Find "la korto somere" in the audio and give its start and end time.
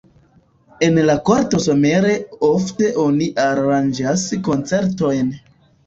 1.09-2.15